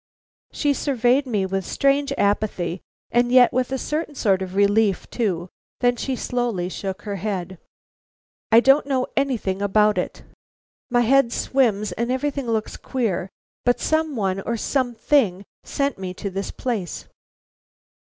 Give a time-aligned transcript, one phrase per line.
[0.51, 5.47] She surveyed me with strange apathy, and yet with a certain sort of relief too.
[5.79, 7.59] Then she slowly shook her head.
[8.51, 10.23] "I don't know anything about it.
[10.89, 13.29] My head swims and everything looks queer,
[13.63, 17.07] but some one or something sent me to this place."